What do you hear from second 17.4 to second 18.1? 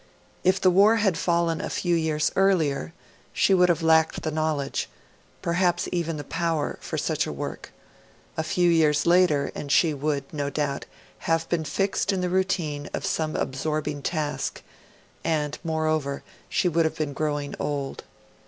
old.